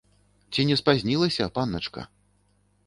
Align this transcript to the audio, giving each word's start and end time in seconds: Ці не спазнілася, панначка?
Ці 0.55 0.65
не 0.69 0.75
спазнілася, 0.81 1.51
панначка? 1.59 2.09